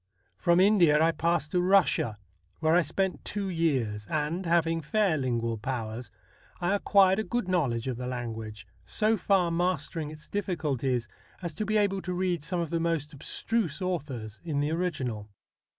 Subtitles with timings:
[0.35, 2.17] From India I passed to Russia,
[2.59, 6.09] where I spent two years, and, having fair lingual powers,
[6.59, 11.05] I acquired a good knowledge of the language, so far mastering its diffi culties
[11.43, 15.29] as to be able to read some of the most abstruse authors in the original.